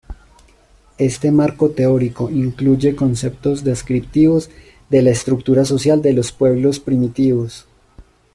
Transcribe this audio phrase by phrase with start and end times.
[0.97, 4.49] Este marco teórico incluye conceptos descriptivos
[4.89, 7.67] de la estructura social de los pueblos "primitivos".